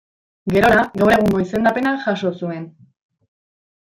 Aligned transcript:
Gerora 0.53 0.85
gaur 1.01 1.13
egungo 1.17 1.41
izendapena 1.43 1.91
jaso 2.05 2.31
zuen. 2.39 2.65